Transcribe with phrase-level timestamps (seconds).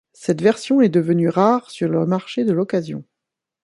[0.13, 3.03] Cette version est devenue rare sur le marché de l'occasion.